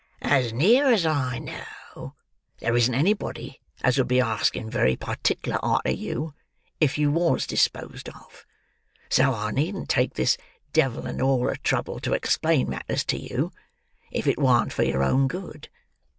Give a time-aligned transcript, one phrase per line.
[0.23, 2.15] "As near as I know,
[2.57, 6.33] there isn't anybody as would be asking very partickler arter you,
[6.79, 8.43] if you was disposed of;
[9.09, 10.37] so I needn't take this
[10.73, 13.51] devil and all of trouble to explain matters to you,
[14.09, 15.69] if it warn't for your own good.